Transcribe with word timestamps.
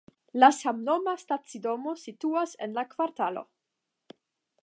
La 0.43 0.47
samnoma 0.59 1.13
stacidomo 1.23 1.93
situas 2.05 2.57
en 2.67 2.75
la 2.79 2.87
kvartalo. 2.97 3.45